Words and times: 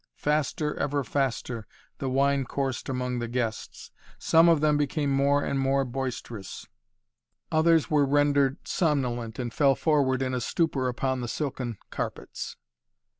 Faster, 0.15 0.75
ever 0.79 1.03
faster, 1.03 1.67
the 1.99 2.09
wine 2.09 2.43
coursed 2.43 2.89
among 2.89 3.19
the 3.19 3.27
guests. 3.27 3.91
Some 4.17 4.49
of 4.49 4.59
them 4.59 4.75
became 4.75 5.11
more 5.11 5.43
and 5.45 5.59
more 5.59 5.85
boisterous, 5.85 6.65
others 7.51 7.91
were 7.91 8.03
rendered 8.03 8.67
somnolent 8.67 9.37
and 9.37 9.53
fell 9.53 9.75
forward 9.75 10.23
in 10.23 10.33
a 10.33 10.41
stupor 10.41 10.87
upon 10.87 11.21
the 11.21 11.27
silken 11.27 11.77
carpets. 11.91 12.55